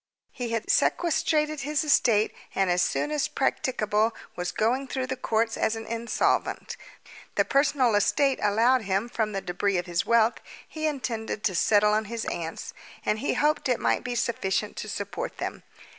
He 0.31 0.49
had 0.49 0.67
sequestrated 0.71 1.59
his 1.59 1.83
estate, 1.83 2.33
and 2.55 2.71
as 2.71 2.81
soon 2.81 3.11
as 3.11 3.27
practicable 3.27 4.13
was 4.35 4.51
going 4.51 4.87
through 4.87 5.05
the 5.05 5.15
courts 5.15 5.55
as 5.57 5.75
an 5.75 5.85
insolvent. 5.85 6.75
The 7.35 7.45
personal 7.45 7.93
estate 7.93 8.39
allowed 8.41 8.81
him 8.81 9.07
from 9.07 9.31
the 9.31 9.41
debris 9.41 9.77
of 9.77 9.85
his 9.85 10.03
wealth 10.03 10.39
he 10.67 10.87
intended 10.87 11.43
to 11.43 11.53
settle 11.53 11.93
on 11.93 12.05
his 12.05 12.25
aunts, 12.25 12.73
and 13.05 13.19
he 13.19 13.35
hoped 13.35 13.69
it 13.69 13.79
might 13.79 14.03
be 14.03 14.15
sufficient 14.15 14.75
to 14.77 14.89
support 14.89 15.37
them. 15.37 15.61